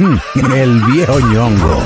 El 0.00 0.80
viejo 0.84 1.20
ñongo. 1.20 1.78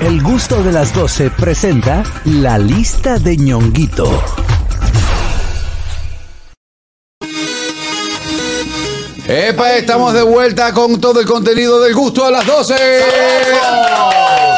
El 0.00 0.22
gusto 0.22 0.62
de 0.62 0.70
las 0.70 0.94
12 0.94 1.30
presenta 1.30 2.04
la 2.24 2.56
lista 2.56 3.18
de 3.18 3.36
ñonguito. 3.36 4.08
Epa, 9.26 9.72
estamos 9.72 10.14
de 10.14 10.22
vuelta 10.22 10.72
con 10.72 11.00
todo 11.00 11.18
el 11.18 11.26
contenido 11.26 11.82
del 11.82 11.94
gusto 11.94 12.24
a 12.24 12.30
las 12.30 12.46
12. 12.46 12.74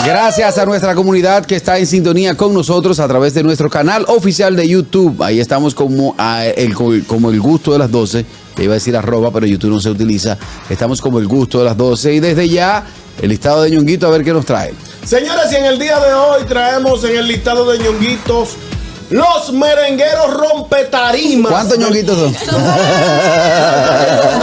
Gracias 0.04 0.58
a 0.58 0.66
nuestra 0.66 0.94
comunidad 0.94 1.46
que 1.46 1.56
está 1.56 1.78
en 1.78 1.86
sintonía 1.86 2.36
con 2.36 2.52
nosotros 2.52 3.00
a 3.00 3.08
través 3.08 3.32
de 3.32 3.42
nuestro 3.42 3.70
canal 3.70 4.04
oficial 4.08 4.54
de 4.56 4.68
YouTube. 4.68 5.22
Ahí 5.22 5.40
estamos 5.40 5.74
como, 5.74 6.14
el, 6.54 6.74
como 7.06 7.30
el 7.30 7.40
gusto 7.40 7.72
de 7.72 7.78
las 7.78 7.90
12. 7.90 8.26
Iba 8.60 8.74
a 8.74 8.74
decir 8.74 8.96
arroba, 8.96 9.30
pero 9.32 9.46
YouTube 9.46 9.70
no 9.70 9.80
se 9.80 9.90
utiliza. 9.90 10.36
Estamos 10.68 11.00
como 11.00 11.18
el 11.18 11.26
gusto 11.26 11.58
de 11.58 11.64
las 11.64 11.76
12. 11.76 12.14
Y 12.14 12.20
desde 12.20 12.48
ya, 12.48 12.84
el 13.20 13.28
listado 13.30 13.62
de 13.62 13.70
ñonguito 13.70 14.06
a 14.06 14.10
ver 14.10 14.22
qué 14.22 14.32
nos 14.32 14.44
trae. 14.46 14.74
Señores, 15.04 15.50
y 15.52 15.56
en 15.56 15.64
el 15.64 15.78
día 15.78 15.98
de 15.98 16.12
hoy 16.12 16.44
traemos 16.46 17.02
en 17.04 17.16
el 17.16 17.26
listado 17.26 17.68
de 17.70 17.78
ñonguitos 17.78 18.50
los 19.10 19.52
merengueros 19.52 20.32
rompetarimas. 20.34 21.50
¿Cuántos 21.50 21.78
ñonguitos 21.78 22.16
son? 22.16 22.32
No, 22.32 22.38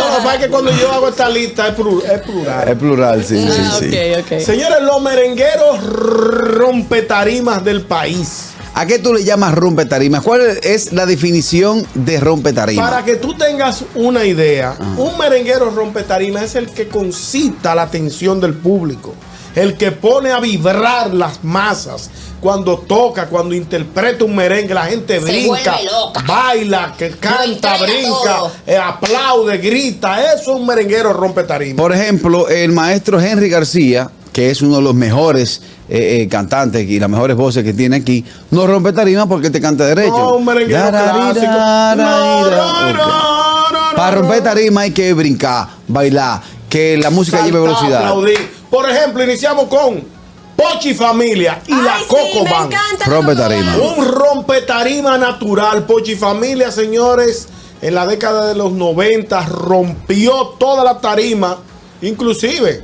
lo 0.09 0.16
que 0.17 0.23
pasa 0.23 0.36
es 0.36 0.41
que 0.41 0.47
cuando 0.49 0.72
yo 0.72 0.91
hago 0.91 1.08
esta 1.09 1.30
lista 1.30 1.67
es, 1.70 1.75
plu- 1.77 2.03
es 2.03 2.22
plural. 2.22 2.67
Es 2.67 2.75
plural, 2.75 3.23
sí, 3.23 3.39
sí, 3.39 3.47
Ah, 3.61 3.77
sí. 3.80 3.88
ok, 3.88 4.25
ok. 4.25 4.39
Señores, 4.41 4.80
los 4.81 5.02
merengueros 5.02 5.81
rompetarimas 5.84 7.63
del 7.63 7.81
país. 7.84 8.49
¿A 8.77 8.86
qué 8.86 8.99
tú 8.99 9.12
le 9.12 9.23
llamas 9.23 9.55
rompetarimas? 9.55 10.22
¿Cuál 10.22 10.41
es 10.62 10.94
la 10.94 11.08
definición 11.08 11.84
de 11.95 12.20
rompetarimas? 12.20 12.88
Para 12.88 13.03
que 13.03 13.16
tú 13.16 13.34
tengas 13.34 13.84
una 13.95 14.23
idea, 14.23 14.76
un 14.98 15.17
merenguero 15.17 15.72
rompetarima 15.72 16.44
es 16.44 16.53
el 16.53 16.70
que 16.70 16.88
concita 16.88 17.73
la 17.73 17.81
atención 17.81 18.40
del 18.40 18.53
público, 18.53 19.16
el 19.55 19.77
que 19.77 19.91
pone 19.91 20.30
a 20.30 20.40
vibrar 20.40 21.12
las 21.12 21.44
masas. 21.44 22.11
Cuando 22.39 22.78
toca, 22.78 23.25
cuando 23.25 23.56
interpreta 23.56 24.23
un 24.23 24.36
merengue, 24.36 24.75
la 24.75 24.86
gente 24.86 25.16
Se 25.16 25.22
brinca, 25.22 25.80
baila, 26.28 26.94
que 26.95 27.09
canta, 27.09 27.78
brinca, 27.78 28.44
eh, 28.67 28.78
aplaude, 28.78 29.58
grita. 29.58 30.36
Eso 30.36 30.53
es 30.53 30.59
un 30.59 30.67
merenguero 30.67 31.14
rompetarima. 31.14 31.75
Por 31.75 31.94
ejemplo, 31.94 32.47
el 32.47 32.73
maestro 32.73 33.19
Henry 33.19 33.50
García, 33.50 34.12
que 34.38 34.52
es 34.52 34.61
uno 34.61 34.75
de 34.75 34.83
los 34.83 34.93
mejores 34.93 35.63
eh, 35.89 36.21
eh, 36.21 36.27
cantantes 36.30 36.88
y 36.88 36.99
las 36.99 37.09
mejores 37.09 37.35
voces 37.35 37.63
que 37.63 37.73
tiene 37.73 37.95
aquí, 37.95 38.23
no 38.52 38.67
rompe 38.67 38.94
tarima 38.94 39.25
porque 39.27 39.49
te 39.49 39.59
canta 39.59 39.83
derecho. 39.83 40.16
No, 40.16 40.35
un 40.35 40.45
merenguero 40.45 40.89
clásico. 40.91 41.53
Para 43.95 44.11
romper 44.11 44.44
tarima 44.44 44.81
hay 44.81 44.91
que 44.91 45.11
brincar, 45.16 45.69
bailar, 45.88 46.44
que 46.69 46.99
la 46.99 47.09
música 47.09 47.44
lleve 47.44 47.61
velocidad. 47.61 47.97
aplaudir. 48.09 48.38
Por 48.69 48.88
ejemplo, 48.88 49.23
iniciamos 49.23 49.66
con 49.69 50.03
Pochi 50.55 50.94
Familia 50.94 51.59
y 51.66 51.72
la 51.73 51.95
Ay, 51.95 52.03
sí, 52.03 52.07
Coco 52.07 52.44
me 52.44 52.51
Band. 52.51 52.73
encanta 52.73 53.05
Rompe 53.07 53.35
tarima. 53.35 53.75
Un 53.97 54.05
rompetarima 54.05 55.17
natural. 55.17 55.83
Pochi 55.88 56.16
Familia, 56.16 56.69
señores, 56.72 57.47
en 57.81 57.95
la 57.95 58.05
década 58.05 58.47
de 58.49 58.53
los 58.53 58.72
90 58.72 59.47
rompió 59.47 60.49
toda 60.59 60.83
la 60.83 61.01
tarima. 61.01 61.57
Inclusive 62.03 62.83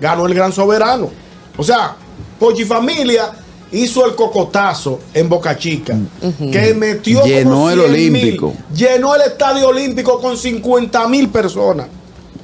ganó 0.00 0.26
el 0.26 0.34
Gran 0.34 0.52
Soberano. 0.52 1.10
O 1.56 1.62
sea, 1.62 1.96
Pochi 2.38 2.64
Familia 2.64 3.32
hizo 3.72 4.06
el 4.06 4.14
cocotazo 4.14 5.00
en 5.14 5.28
Boca 5.28 5.56
Chica. 5.56 5.96
Que 6.38 6.74
metió 6.74 7.24
Llenó 7.24 7.50
como 7.50 7.70
el 7.70 7.78
100 7.78 7.92
mil. 7.92 8.22
Olímpico. 8.22 8.54
Llenó 8.74 9.14
el 9.14 9.22
Estadio 9.22 9.68
Olímpico 9.68 10.20
con 10.20 10.36
50 10.36 11.06
mil 11.08 11.28
personas. 11.28 11.86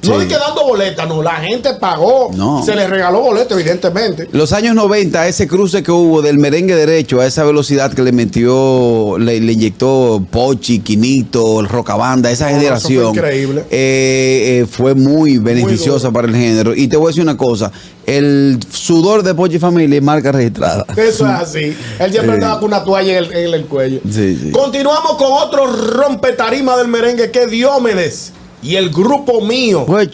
No 0.03 0.19
di 0.19 0.27
que 0.27 0.35
dando 0.37 0.63
boletas, 0.65 1.07
no. 1.07 1.21
La 1.23 1.35
gente 1.35 1.73
pagó. 1.73 2.29
No. 2.35 2.63
Se 2.63 2.75
le 2.75 2.87
regaló 2.87 3.21
boletas, 3.21 3.57
evidentemente. 3.57 4.27
Los 4.31 4.53
años 4.53 4.75
90, 4.75 5.27
ese 5.27 5.47
cruce 5.47 5.81
que 5.83 5.91
hubo 5.91 6.21
del 6.21 6.37
merengue 6.37 6.75
derecho 6.75 7.19
a 7.19 7.25
esa 7.25 7.43
velocidad 7.43 7.93
que 7.93 8.01
le 8.03 8.11
metió, 8.11 9.17
le, 9.19 9.39
le 9.39 9.53
inyectó 9.53 10.23
Pochi, 10.29 10.79
Quinito, 10.79 11.59
el 11.59 11.67
Rocabanda, 11.67 12.31
esa 12.31 12.45
No, 12.45 12.49
eso 12.49 12.57
fue 12.57 12.59
generación. 12.61 13.15
increíble. 13.15 13.61
eh, 13.71 14.61
eh, 14.61 14.65
fue 14.69 14.93
muy 14.95 15.37
beneficiosa 15.39 16.11
para 16.11 16.27
el 16.27 16.35
género. 16.35 16.75
Y 16.75 16.87
te 16.87 16.97
voy 16.97 17.07
a 17.07 17.09
decir 17.09 17.23
una 17.23 17.37
cosa: 17.37 17.71
el 18.05 18.59
sudor 18.71 19.23
de 19.23 19.33
Pochi 19.33 19.59
Familia 19.59 19.97
es 19.97 20.03
marca 20.03 20.31
registrada. 20.31 20.85
Eso 20.95 21.25
es 21.25 21.31
así. 21.33 21.75
Él 21.99 22.11
siempre 22.11 22.33
andaba 22.33 22.59
con 22.59 22.69
una 22.69 22.83
toalla 22.83 23.17
en 23.17 23.23
el, 23.25 23.33
en 23.33 23.53
el 23.53 23.65
cuello. 23.65 23.99
Sí, 24.09 24.37
sí. 24.41 24.51
Continuamos 24.51 25.17
con 25.17 25.31
otro 25.31 25.65
rompetarima 25.67 26.77
del 26.77 26.87
merengue 26.87 27.31
que 27.31 27.43
es 27.43 27.49
Diomedes 27.51 28.31
y 28.61 28.75
el 28.75 28.89
grupo 28.89 29.41
mío. 29.41 29.83
Pues 29.85 30.09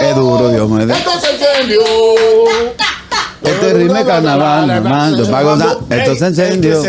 Es 0.00 0.16
duro, 0.16 0.48
Diomedes. 0.48 0.96
Esto 0.96 1.10
se 1.20 1.30
encendió. 1.34 1.80
Este 3.42 3.74
ritmo 3.74 3.96
es 3.96 4.04
carnaval. 4.06 4.70
Ey, 5.90 6.00
Esto 6.00 6.16
se 6.16 6.26
encendió. 6.26 6.82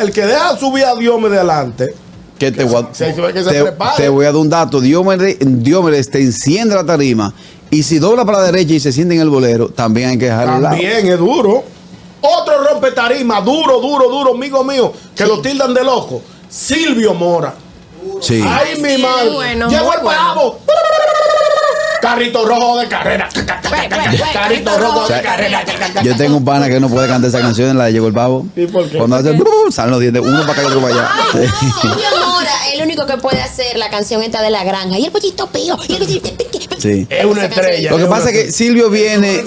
El 0.00 0.12
que, 0.12 0.26
deja, 0.26 0.56
subir 0.58 0.84
a 0.84 0.94
Diomedes 0.96 1.38
adelante. 1.38 1.94
Que 2.38 2.50
te, 2.50 2.64
voy 2.64 2.82
a- 2.82 2.94
se- 2.94 3.14
que 3.14 3.44
se 3.44 3.50
te- 3.96 4.08
voy 4.08 4.24
a 4.24 4.28
dar 4.28 4.36
un 4.36 4.50
dato. 4.50 4.80
Diomedes, 4.80 5.36
Diomedes 5.40 6.10
te 6.10 6.20
enciende 6.20 6.74
la 6.74 6.84
tarima. 6.84 7.32
Y 7.70 7.84
si 7.84 7.98
dobla 8.00 8.24
para 8.24 8.38
la 8.38 8.44
derecha 8.46 8.74
y 8.74 8.80
se 8.80 8.92
siente 8.92 9.14
en 9.14 9.20
el 9.20 9.30
bolero, 9.30 9.68
también 9.68 10.10
hay 10.10 10.18
que 10.18 10.28
lado. 10.60 10.70
También 10.76 11.06
es 11.06 11.18
duro. 11.18 11.62
Otro 12.22 12.62
rompetarima, 12.64 13.40
duro, 13.40 13.80
duro, 13.80 14.08
duro, 14.08 14.30
amigo 14.32 14.62
mío, 14.64 14.92
que 15.14 15.26
lo 15.26 15.40
tildan 15.40 15.74
de 15.74 15.82
loco. 15.84 16.22
Silvio 16.48 17.14
Mora. 17.14 17.54
Sí. 18.20 18.42
Ay, 18.46 18.80
mi 18.80 18.96
Sí, 18.96 19.02
madre. 19.02 19.30
bueno, 19.30 19.68
Llegó 19.68 19.92
el 19.94 20.00
bueno. 20.00 20.20
pavo. 20.20 20.58
Carrito 22.00 22.44
rojo 22.44 22.78
de 22.78 22.88
carrera. 22.88 23.28
Carrito 24.32 24.76
rojo 24.78 25.08
de 25.08 25.22
carrera. 25.22 25.64
Yo 26.02 26.16
tengo 26.16 26.36
un 26.38 26.44
pana 26.44 26.68
que 26.68 26.80
no 26.80 26.88
puede 26.88 27.06
cantar 27.08 27.28
esa 27.28 27.40
canción 27.40 27.70
en 27.70 27.78
la 27.78 27.84
de 27.84 27.92
Llegó 27.92 28.08
el 28.08 28.12
Pavo. 28.12 28.44
¿Y 28.56 28.66
por 28.66 28.88
qué? 28.90 28.98
Cuando 28.98 29.16
hace 29.16 29.36
salen 29.70 29.90
los 29.92 30.00
dientes, 30.00 30.20
uno 30.24 30.40
para 30.40 30.52
acá 30.52 30.62
y 30.62 30.66
otro 30.66 30.80
para 30.80 30.94
allá. 30.94 31.10
Silvio 31.32 32.26
Mora, 32.26 32.50
el 32.74 32.82
único 32.82 33.06
que 33.06 33.16
puede 33.18 33.40
hacer 33.40 33.76
la 33.78 33.88
canción 33.88 34.20
esta 34.22 34.42
de 34.42 34.50
la 34.50 34.64
granja. 34.64 34.98
Y 34.98 35.04
el 35.04 35.12
pollito 35.12 35.46
pío. 35.46 35.76
Y 35.88 35.94
el 35.94 36.06
Sí. 36.82 37.06
Es 37.08 37.24
una 37.24 37.44
estrella. 37.44 37.90
Lo 37.90 37.98
que 37.98 38.06
pasa 38.06 38.30
es 38.30 38.36
que 38.46 38.52
Silvio 38.52 38.90
viene, 38.90 39.42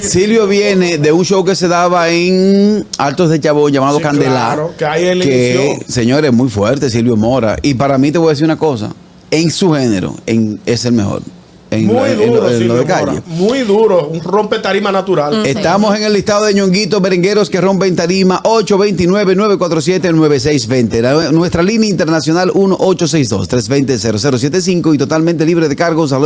Silvio 0.00 0.46
viene 0.46 0.98
de 0.98 1.12
un 1.12 1.24
show 1.24 1.44
que 1.44 1.54
se 1.54 1.68
daba 1.68 2.08
en 2.10 2.84
Altos 2.98 3.30
de 3.30 3.40
Chabón 3.40 3.72
llamado 3.72 3.98
Sí, 3.98 4.02
Candela. 4.02 4.30
claro, 4.30 4.74
que 4.76 4.84
ahí 4.84 5.04
él 5.06 5.22
que, 5.22 5.78
señores, 5.86 6.30
es 6.30 6.36
muy 6.36 6.48
fuerte 6.48 6.90
Silvio 6.90 7.16
Mora. 7.16 7.56
Y 7.62 7.74
para 7.74 7.98
mí 7.98 8.10
te 8.10 8.18
voy 8.18 8.28
a 8.28 8.30
decir 8.30 8.44
una 8.44 8.58
cosa. 8.58 8.92
En 9.30 9.50
su 9.50 9.72
género, 9.72 10.14
en, 10.26 10.60
es 10.66 10.84
el 10.84 10.92
mejor. 10.92 11.22
En, 11.72 11.86
Muy 11.86 11.94
lo- 11.94 12.06
en 12.06 12.18
lo- 12.18 12.26
duro, 12.26 12.50
en 12.50 12.68
lo 12.68 12.74
de 12.76 12.84
calle. 12.84 13.06
Mora. 13.06 13.22
Muy 13.28 13.60
duro. 13.60 14.08
Un 14.08 14.20
rompetarima 14.22 14.92
natural. 14.92 15.46
Estamos 15.46 15.96
en 15.96 16.02
el 16.02 16.12
listado 16.12 16.44
de 16.44 16.52
ñonguitos 16.52 17.00
merengueros 17.00 17.48
que 17.48 17.62
rompen 17.62 17.96
tarima 17.96 18.42
829-947-9620. 18.42 21.00
La- 21.00 21.32
Nuestra 21.32 21.62
línea 21.62 21.88
internacional 21.88 22.50
1862-320-0075 22.52 24.94
y 24.94 24.98
totalmente 24.98 25.46
libre 25.46 25.66
de 25.68 25.76
cargos 25.76 26.12
al 26.12 26.20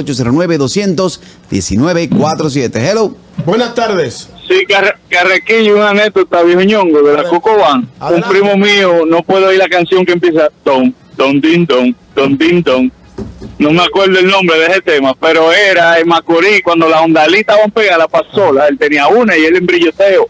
809-200-1947. 1.51 2.77
Hello. 2.91 3.15
Buenas 3.45 3.75
tardes. 3.75 4.29
Sí, 4.49 4.65
Carre- 4.69 4.95
Carrequillo, 5.11 5.77
una 5.77 5.91
anécdota, 5.91 6.43
viejo 6.43 6.63
ñongo, 6.63 7.03
de 7.03 7.15
la. 7.15 7.25
Cocoban. 7.29 7.89
Un 8.01 8.23
primo 8.29 8.57
mío 8.57 9.05
no 9.07 9.23
puede 9.23 9.47
oír 9.47 9.59
la 9.59 9.69
canción 9.69 10.05
que 10.05 10.13
empieza 10.13 10.49
don, 10.65 10.95
don, 11.17 11.41
din, 11.41 11.67
don, 11.67 11.95
don, 12.15 12.37
din, 12.39 12.63
don. 12.63 12.93
No 13.59 13.71
me 13.71 13.83
acuerdo 13.83 14.19
el 14.19 14.27
nombre 14.27 14.59
de 14.59 14.67
ese 14.67 14.83
tema, 14.83 15.15
pero 15.19 15.51
era 15.53 15.99
en 15.99 16.09
Macorís, 16.09 16.63
cuando 16.63 16.89
la 16.89 17.01
ondalita 17.01 17.57
van 17.57 17.71
pega 17.71 17.97
la 17.97 18.07
pasola, 18.07 18.67
él 18.69 18.79
tenía 18.79 19.09
una 19.09 19.37
y 19.37 19.45
él 19.45 19.57
en 19.57 19.67
brilloteo. 19.67 20.29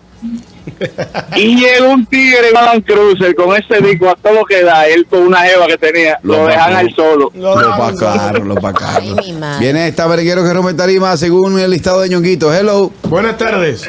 y 1.36 1.56
llegó 1.56 1.90
un 1.90 2.06
tigre 2.06 2.48
en 2.48 2.54
Land 2.54 2.84
Cruiser 2.84 3.34
con 3.34 3.56
ese 3.56 3.80
disco 3.80 4.08
a 4.08 4.16
todo 4.16 4.34
lo 4.34 4.44
que 4.44 4.62
da, 4.62 4.86
él 4.86 5.06
con 5.06 5.20
una 5.20 5.40
jeva 5.40 5.66
que 5.66 5.78
tenía, 5.78 6.18
Lo 6.22 6.38
lo, 6.38 6.46
dejan 6.46 6.74
al 6.74 6.94
solo. 6.94 7.30
Lo 7.34 7.60
Lo 7.60 7.76
pacaron, 7.76 8.48
lo 8.48 8.54
pacaron. 8.56 9.16
Viene 9.58 9.88
esta 9.88 10.06
merenguero 10.06 10.42
que 10.44 10.52
rompe 10.52 10.74
tarima 10.74 11.16
según 11.16 11.58
el 11.58 11.70
listado 11.70 12.00
de 12.00 12.08
ñonguitos. 12.08 12.54
Hello. 12.54 12.92
Buenas 13.04 13.36
tardes. 13.38 13.88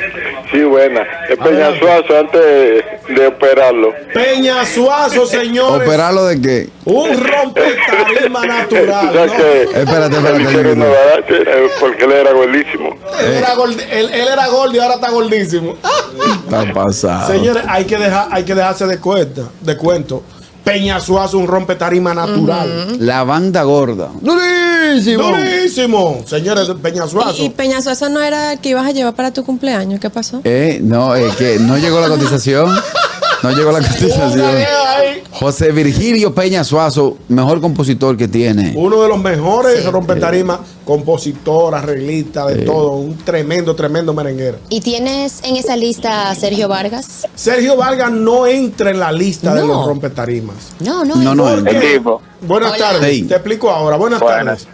Sí, 0.52 0.64
buena. 0.64 1.02
Es 1.30 1.38
Peñasuazo 1.38 2.18
antes 2.20 2.42
de, 2.42 2.86
de 3.16 3.28
operarlo. 3.28 3.94
Peña 4.14 4.66
Suazo, 4.66 5.26
señores. 5.26 5.88
¿Operarlo 5.88 6.26
de 6.26 6.42
qué? 6.42 6.70
Un 6.86 7.10
rompetarima 7.22 8.46
natural. 8.46 9.06
¿no? 9.14 9.36
que 9.36 9.64
Espérate, 9.64 10.16
espérate, 10.18 10.76
no 10.76 10.86
eh, 10.86 11.68
porque 11.80 12.06
él 12.06 12.12
era 12.14 12.32
gordísimo. 12.32 12.96
Él 13.20 13.34
era, 13.34 13.56
gordi- 13.56 13.86
él, 13.92 14.10
él 14.14 14.28
era 14.32 14.48
gordo 14.48 14.74
y 14.76 14.80
ahora 14.80 14.96
está 14.96 15.10
gordísimo. 15.10 15.76
Está 16.46 16.74
pasado. 16.74 17.28
Señores, 17.34 17.64
hay 17.68 17.86
que, 17.86 17.98
dejar, 17.98 18.28
hay 18.32 18.44
que 18.46 18.56
dejarse 18.56 18.86
de 18.88 19.00
cuenta, 19.00 19.42
de 19.60 19.76
cuento. 19.78 20.24
Peña 20.68 21.00
Suazo, 21.00 21.38
un 21.38 21.48
rompetarima 21.48 22.14
natural. 22.14 22.98
La 23.00 23.24
banda 23.24 23.64
gorda. 23.64 24.10
Durísimo. 24.20 25.24
Durísimo. 25.24 26.22
Señores, 26.26 26.68
Peña 26.82 27.08
Suazo. 27.08 27.42
Y, 27.42 27.54
eso 27.58 28.10
no 28.10 28.22
era 28.22 28.52
el 28.52 28.60
que 28.60 28.70
ibas 28.70 28.86
a 28.86 28.92
llevar 28.92 29.14
para 29.14 29.32
tu 29.32 29.46
cumpleaños. 29.46 30.02
¿Qué 30.02 30.10
pasó? 30.10 30.42
Eh, 30.44 30.80
no, 30.84 31.16
es 31.16 31.34
que 31.38 31.58
no 31.58 31.78
llegó 31.78 32.02
la 32.02 32.10
cotización. 32.10 32.78
No 33.44 33.52
llegó 33.52 33.72
la 33.72 33.80
cotización. 33.80 34.56
José 35.32 35.72
Virgilio 35.72 36.34
Peña 36.34 36.64
Suazo, 36.64 37.18
mejor 37.30 37.62
compositor 37.62 38.18
que 38.18 38.28
tiene. 38.28 38.74
Uno 38.76 39.02
de 39.02 39.08
los 39.10 39.20
mejores 39.20 39.86
rompetarimas, 39.86 40.60
compositor, 40.86 41.76
arreglista, 41.76 42.46
de 42.48 42.64
todo. 42.66 42.92
Un 42.94 43.18
tremendo, 43.18 43.76
tremendo 43.76 44.14
merenguero. 44.14 44.58
¿Y 44.70 44.82
tienes 44.82 45.42
en 45.44 45.56
esa 45.56 45.76
lista 45.78 46.30
a 46.30 46.36
Sergio 46.36 46.68
Vargas? 46.68 47.28
Sergio 47.36 47.76
Vargas 47.78 48.12
no 48.12 48.48
entra 48.48 48.90
en 48.92 49.00
la 49.00 49.12
lista 49.12 49.54
de 49.54 49.62
No. 49.62 49.68
los 49.68 49.86
rompetarimas. 49.88 50.74
No, 50.80 51.06
no. 51.06 51.16
No, 51.16 51.36
no, 51.36 51.44
¿Por 51.44 51.60
el 51.60 51.68
equipo. 51.76 52.22
Buenas 52.42 52.74
Hola. 52.74 52.78
tardes. 52.94 53.16
Sí. 53.16 53.24
Te 53.24 53.36
explico 53.36 53.70
ahora. 53.70 53.98
Buenas 53.98 54.20
Buenas. 54.20 54.66
tardes. 54.66 54.68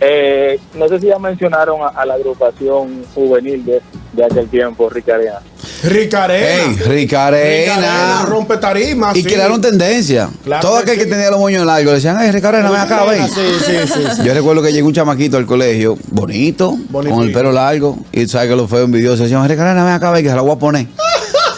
Eh, 0.00 0.60
no 0.74 0.86
sé 0.88 1.00
si 1.00 1.06
ya 1.06 1.18
mencionaron 1.18 1.82
a, 1.82 1.88
a 1.88 2.06
la 2.06 2.14
agrupación 2.14 3.04
juvenil 3.14 3.64
de, 3.64 3.82
de 4.12 4.24
aquel 4.24 4.48
tiempo, 4.48 4.88
Ricarena. 4.88 5.40
Ricarena. 5.82 6.64
Ey, 6.64 6.76
Ricarena. 6.76 8.24
rompe 8.26 8.56
tarimas. 8.56 9.16
Y 9.16 9.22
sí. 9.22 9.28
crearon 9.28 9.60
tendencia. 9.60 10.28
Claro 10.44 10.60
Todo 10.66 10.76
que 10.78 10.82
aquel 10.82 10.98
que 10.98 11.04
sí. 11.04 11.10
tenía 11.10 11.30
los 11.30 11.38
moños 11.40 11.64
largos 11.64 11.86
le 11.86 11.94
decían, 11.96 12.16
ay, 12.18 12.30
Ricarena, 12.32 12.70
ven 12.70 12.80
acá, 12.80 13.04
ven. 13.04 13.28
Sí, 13.28 13.40
sí, 13.64 13.72
sí, 13.86 14.00
sí. 14.16 14.22
Yo 14.24 14.34
recuerdo 14.34 14.62
que 14.62 14.72
llegó 14.72 14.86
un 14.88 14.94
chamaquito 14.94 15.36
al 15.36 15.46
colegio, 15.46 15.96
bonito, 16.08 16.76
Bonitito. 16.88 17.16
con 17.16 17.26
el 17.26 17.32
pelo 17.32 17.52
largo, 17.52 17.98
y 18.12 18.24
tú 18.24 18.28
sabes 18.32 18.48
que 18.48 18.56
los 18.56 18.68
feos 18.68 18.84
envidiosos 18.84 19.20
decían, 19.20 19.48
Ricarena, 19.48 19.84
ven 19.84 19.94
acá, 19.94 20.10
ven, 20.10 20.22
que 20.22 20.30
se 20.30 20.34
la 20.36 20.42
voy 20.42 20.52
a 20.52 20.56
poner. 20.58 20.86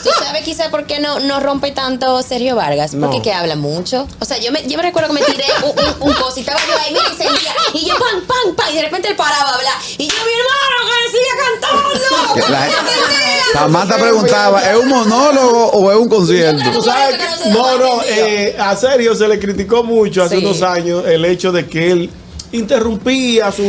¿Tú 0.02 0.08
sabes 0.18 0.42
quizá 0.44 0.70
por 0.70 0.84
qué 0.84 0.98
no, 1.00 1.20
no 1.20 1.40
rompe 1.40 1.72
tanto 1.72 2.22
Sergio 2.22 2.56
Vargas? 2.56 2.92
Porque 2.98 3.16
No. 3.18 3.22
que 3.22 3.32
habla 3.34 3.54
mucho. 3.56 4.06
O 4.18 4.24
sea, 4.24 4.38
yo 4.38 4.50
me, 4.50 4.62
yo 4.66 4.76
me 4.78 4.82
recuerdo 4.82 5.08
que 5.08 5.14
me 5.14 5.20
tiré 5.22 5.44
un, 5.62 5.70
un, 5.70 6.08
un 6.08 6.14
coso 6.14 6.34
y 6.36 6.40
estaba 6.40 6.58
yo 6.58 6.72
ahí, 6.78 6.92
mira, 6.94 7.04
y 7.12 7.16
seguía. 7.16 7.52
Y 7.74 7.86
yo, 7.86 7.94
pam, 7.98 8.20
pam, 8.26 8.54
pam. 8.56 8.66
Y 8.72 8.76
de 8.76 8.82
repente 8.82 9.08
él 9.08 9.16
paraba 9.16 9.50
a 9.50 9.54
hablar. 9.56 9.74
Y 9.98 10.06
yo, 10.08 10.14
mi 10.24 10.32
hermano, 10.40 10.76
que 10.88 11.10
siga 11.12 11.34
cantando. 11.44 12.48
La-. 12.50 12.68
Samantha 13.52 13.96
preguntaba, 13.96 14.60
¿es 14.70 14.76
un 14.76 14.88
monólogo 14.88 15.66
o 15.72 15.90
es 15.90 15.96
un 15.98 16.08
concierto? 16.08 16.62
Tú 16.72 16.82
sabes 16.82 17.16
que- 17.16 17.50
no, 17.50 17.78
no, 17.78 18.02
eh, 18.08 18.56
a 18.58 18.76
Sergio 18.76 19.14
se 19.14 19.26
le 19.28 19.38
criticó 19.38 19.82
mucho 19.82 20.22
hace 20.22 20.38
Sí. 20.38 20.44
unos 20.44 20.62
años 20.62 21.04
el 21.06 21.24
hecho 21.24 21.50
de 21.52 21.66
que 21.66 21.90
él 21.90 22.10
interrumpía 22.52 23.52
su, 23.52 23.62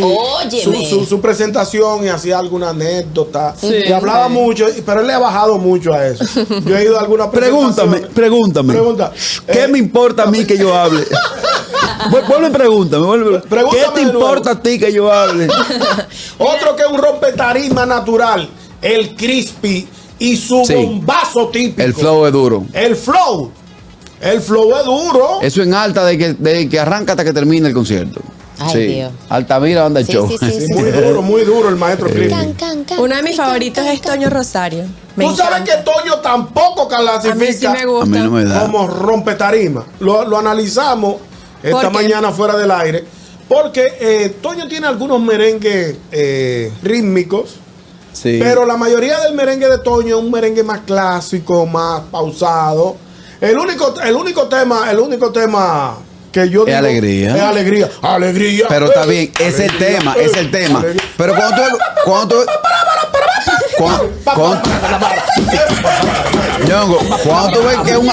su, 0.50 0.74
su- 0.74 1.06
su 1.06 1.22
presentación 1.22 2.04
y 2.04 2.10
hacía 2.10 2.40
alguna 2.40 2.70
anécdota 2.70 3.54
Sí, 3.60 3.72
y 3.88 3.92
hablaba 3.92 4.26
sí. 4.28 4.34
mucho, 4.34 4.66
pero 4.86 5.02
él 5.02 5.08
le 5.08 5.14
ha 5.14 5.20
bajado 5.20 5.58
mucho 5.60 5.94
a 5.94 6.06
eso. 6.08 6.24
Yo 6.66 6.78
he 6.78 6.84
ido 6.84 6.98
a 6.98 7.02
algunas 7.02 7.28
Pregúntame, 7.28 7.98
pregúntame. 8.00 8.74
Pregunta. 8.74 9.12
¿Qué 9.52 9.64
Eh, 9.64 9.68
me 9.68 9.78
importa 9.78 10.24
a 10.24 10.26
mí 10.28 10.46
que 10.46 10.58
yo 10.58 10.76
hable? 10.76 11.04
Vu- 12.10 12.28
Vuelve 12.28 12.48
y 12.48 12.52
pregúntame, 12.52 13.06
vuelve. 13.06 13.40
Pregúntame 13.42 13.84
¿Qué 13.84 13.92
te 13.94 14.02
importa 14.02 14.52
a 14.52 14.60
ti 14.62 14.80
que 14.80 14.92
yo 14.92 15.12
hable? 15.12 15.48
Otro 16.40 16.76
que 16.76 16.82
es 16.82 16.90
un 16.90 16.98
rompetarima 16.98 17.86
natural, 17.86 18.50
el 18.82 19.16
crispy 19.16 19.88
y 20.20 20.38
su 20.38 20.64
Sí. 20.66 20.74
bombazo 20.76 21.50
típico. 21.50 21.82
El 21.82 21.94
flow 21.94 22.26
es 22.26 22.32
duro. 22.34 22.66
El 22.74 22.96
flow. 22.96 23.52
El 24.20 24.40
flow 24.42 24.76
es 24.78 24.86
duro. 24.86 25.40
Eso 25.42 25.64
en 25.64 25.74
alta 25.74 26.06
de 26.06 26.18
que, 26.18 26.34
de 26.34 26.70
que 26.70 26.80
arranca 26.80 27.14
hasta 27.14 27.24
que 27.24 27.34
termine 27.34 27.68
el 27.70 27.74
concierto. 27.74 28.22
Ay, 28.60 28.70
sí. 28.72 28.80
Dios. 28.94 29.12
Altamira 29.30 29.82
banda 29.84 30.04
Sí, 30.04 30.12
show. 30.14 30.30
sí, 30.30 30.38
sí, 30.40 30.52
Sí, 30.52 30.66
sí. 30.68 30.74
muy 30.74 30.92
duro, 30.92 31.22
muy 31.24 31.42
duro 31.44 31.70
el 31.70 31.76
maestro 31.76 32.08
crispy. 32.08 32.30
Can, 32.30 32.54
can, 32.54 32.84
can. 32.84 33.00
Uno 33.00 33.16
de 33.16 33.24
mis 33.24 33.36
favoritos 33.36 33.84
es 33.88 34.00
Toño 34.02 34.30
Rosario. 34.30 34.84
Me 35.16 35.26
Tú 35.26 35.36
sabes 35.36 35.62
que. 35.68 35.78
Toño 35.84 36.20
tampoco 36.22 36.88
A 36.94 37.00
mí 37.00 37.48
sí 37.48 37.60
clasifica 37.64 37.74
me 37.74 37.86
gusta. 37.88 38.04
A 38.04 38.06
mí 38.06 38.20
no 38.20 38.30
me 38.32 38.46
da. 38.46 38.62
como 38.62 38.88
rompetarima. 38.88 39.84
Lo, 40.00 40.24
lo 40.28 40.38
analizamos 40.38 41.16
esta 41.64 41.90
mañana 41.90 42.32
fuera 42.32 42.56
del 42.56 42.70
aire. 42.70 43.04
Porque 43.48 43.94
eh, 44.00 44.36
Toño 44.42 44.68
tiene 44.68 44.86
algunos 44.86 45.20
merengues 45.20 45.98
eh, 46.12 46.72
rítmicos. 46.84 47.56
Sí. 48.14 48.40
Pero 48.42 48.66
la 48.66 48.78
mayoría 48.78 49.20
del 49.22 49.34
merengue 49.34 49.68
de 49.68 49.78
Toño 49.80 50.18
es 50.18 50.24
un 50.24 50.32
merengue 50.32 50.64
más 50.64 50.82
clásico, 50.82 51.66
más 51.66 52.02
pausado. 52.12 52.98
El 53.40 53.58
único, 53.58 54.00
el 54.02 54.16
único 54.16 54.48
tema, 54.48 54.92
el 54.92 55.00
único 55.00 55.32
tema 55.32 55.98
que 56.32 56.50
yo 56.50 56.66
Es 56.66 56.76
alegría. 56.76 57.36
Es 57.36 57.42
alegría. 57.42 57.90
Alegría. 58.02 58.66
Pero 58.70 58.86
está 58.86 59.04
eh, 59.04 59.08
bien, 59.08 59.32
es 59.40 59.60
el 59.60 59.78
tema, 59.78 60.16
eh, 60.18 60.26
es 60.26 60.38
el 60.38 60.52
tema. 60.52 60.84
Pero 61.18 61.36
cuando 61.36 61.56
tú, 61.56 61.78
cuando 62.06 62.36
tú, 62.36 62.52
cuando, 63.78 64.10
cuando- 64.24 64.62
Ñongo, 66.68 67.00
cuando 67.24 67.60
tú 67.60 67.66
ves 67.66 67.78
que 67.86 67.98
un, 67.98 68.10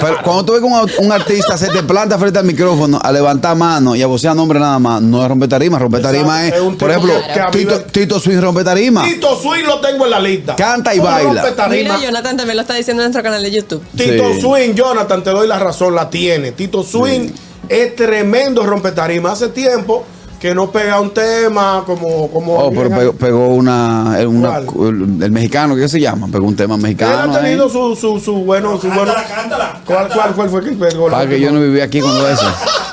pero 0.00 0.16
cuando 0.22 0.44
tú 0.44 0.52
ves 0.52 0.60
que 0.60 0.66
un, 0.66 1.06
un 1.06 1.12
artista 1.12 1.56
se 1.56 1.68
te 1.68 1.82
planta 1.82 2.18
frente 2.18 2.38
al 2.38 2.44
micrófono 2.44 2.98
a 3.02 3.10
levantar 3.10 3.56
mano 3.56 3.96
y 3.96 4.02
a 4.02 4.06
vocear 4.06 4.36
nombre 4.36 4.60
nada 4.60 4.78
más, 4.78 5.00
no 5.00 5.22
es 5.22 5.28
romper 5.28 5.48
tarima, 5.48 5.78
romper 5.78 6.02
tarima 6.02 6.46
es, 6.46 6.54
por 6.78 6.90
ejemplo, 6.90 7.12
que- 7.52 7.58
Tito, 7.58 7.76
me- 7.76 7.82
Tito 7.84 8.20
Swing 8.20 8.40
rompe 8.40 8.62
tarima. 8.62 9.04
Tito 9.04 9.40
Swing 9.40 9.64
lo 9.64 9.80
tengo 9.80 10.04
en 10.04 10.10
la 10.10 10.20
lista. 10.20 10.54
Canta 10.54 10.94
y 10.94 10.98
baila. 10.98 11.44
Mira, 11.70 11.98
Jonathan 11.98 12.36
también 12.36 12.56
lo 12.56 12.62
está 12.62 12.74
diciendo 12.74 13.02
en 13.02 13.06
nuestro 13.06 13.22
canal 13.22 13.42
de 13.42 13.50
YouTube. 13.50 13.82
Tito 13.96 14.34
Sí. 14.34 14.40
Swing, 14.42 14.74
Jonathan, 14.74 15.24
te 15.24 15.30
doy 15.30 15.48
la 15.48 15.58
razón, 15.58 15.94
la 15.94 16.10
tiene. 16.10 16.52
Tito 16.52 16.82
Swing 16.82 17.30
es 17.68 17.96
tremendo 17.96 18.64
rompetarima. 18.66 19.32
Hace 19.32 19.48
tiempo 19.48 20.04
que 20.40 20.54
no 20.54 20.70
pega 20.70 21.00
un 21.00 21.10
tema 21.12 21.82
como. 21.84 22.28
como 22.30 22.54
Oh, 22.58 22.70
pero 22.70 22.90
pegó, 22.90 23.12
pegó 23.14 23.48
una, 23.48 24.16
eh, 24.18 24.22
el 24.22 25.30
mexicano, 25.32 25.74
¿qué 25.76 25.88
se 25.88 26.00
llama? 26.00 26.28
Pegó 26.30 26.46
un 26.46 26.54
tema 26.56 26.76
Él 26.76 26.80
mexicano. 26.82 27.34
ha 27.34 27.40
tenido 27.40 27.68
su, 27.68 27.96
su, 27.96 28.20
su 28.20 28.34
bueno. 28.44 28.80
Su 28.80 28.88
bueno. 28.88 29.12
¿Cuál, 29.84 30.08
cuál, 30.08 30.34
cuál 30.34 30.48
fue 30.50 30.62
que 30.64 30.72
pegó? 30.72 31.08
Para 31.10 31.28
que 31.28 31.40
yo 31.40 31.50
no 31.50 31.60
vivía 31.60 31.84
aquí 31.84 32.00
cuando 32.00 32.28
eso. 32.28 32.46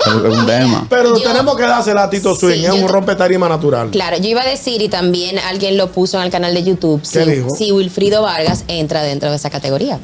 Pero 0.04 0.22
pegó 0.24 0.36
un 0.36 0.46
tema. 0.46 0.86
Pero 0.90 1.18
Yo- 1.18 1.24
tenemos 1.24 1.56
que 1.56 1.64
dársela 1.64 2.04
a 2.04 2.10
Tito 2.10 2.36
Swing. 2.36 2.54
Sí, 2.60 2.66
es 2.66 2.72
un 2.72 2.82
te- 2.82 2.88
rompetarima 2.88 3.48
natural. 3.50 3.90
Claro, 3.92 4.18
yo 4.18 4.30
iba 4.30 4.42
a 4.42 4.48
decir, 4.48 4.82
y 4.82 4.90
también 4.90 5.38
alguien 5.40 5.78
lo 5.78 5.92
puso 5.92 6.18
en 6.20 6.26
el 6.26 6.32
canal 6.32 6.54
de 6.54 6.64
YouTube, 6.64 7.02
si, 7.04 7.20
dijo? 7.20 7.50
si 7.56 7.72
Wilfrido 7.72 8.22
Vargas 8.22 8.64
entra 8.68 9.02
dentro 9.04 9.30
de 9.30 9.36
esa 9.38 9.50
categoría. 9.50 10.00